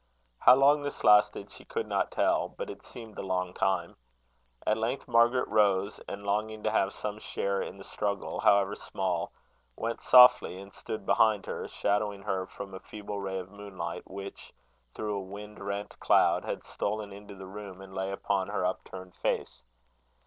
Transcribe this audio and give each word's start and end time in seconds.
How 0.39 0.55
long 0.55 0.81
this 0.81 1.03
lasted 1.03 1.51
she 1.51 1.63
could 1.63 1.85
not 1.85 2.09
tell, 2.09 2.49
but 2.49 2.71
it 2.71 2.81
seemed 2.81 3.19
a 3.19 3.21
long 3.21 3.53
time. 3.53 3.97
At 4.65 4.79
length 4.79 5.07
Margaret 5.07 5.47
rose, 5.47 5.99
and 6.07 6.25
longing 6.25 6.63
to 6.63 6.71
have 6.71 6.91
some 6.91 7.19
share 7.19 7.61
in 7.61 7.77
the 7.77 7.83
struggle, 7.83 8.39
however 8.39 8.73
small, 8.73 9.31
went 9.75 10.01
softly, 10.01 10.59
and 10.59 10.73
stood 10.73 11.05
behind 11.05 11.45
her, 11.45 11.67
shadowing 11.67 12.23
her 12.23 12.47
from 12.47 12.73
a 12.73 12.79
feeble 12.79 13.19
ray 13.19 13.37
of 13.37 13.51
moonlight 13.51 14.09
which, 14.09 14.51
through 14.95 15.15
a 15.17 15.21
wind 15.21 15.59
rent 15.59 15.95
cloud, 15.99 16.45
had 16.45 16.63
stolen 16.63 17.11
into 17.13 17.35
the 17.35 17.45
room, 17.45 17.79
and 17.79 17.93
lay 17.93 18.11
upon 18.11 18.47
her 18.47 18.65
upturned 18.65 19.13
face. 19.17 19.61